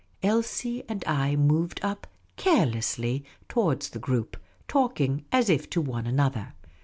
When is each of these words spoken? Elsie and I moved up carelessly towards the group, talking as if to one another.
Elsie 0.23 0.83
and 0.89 1.05
I 1.05 1.35
moved 1.35 1.79
up 1.83 2.07
carelessly 2.35 3.23
towards 3.47 3.89
the 3.91 3.99
group, 3.99 4.35
talking 4.67 5.25
as 5.31 5.47
if 5.47 5.69
to 5.69 5.79
one 5.79 6.07
another. 6.07 6.55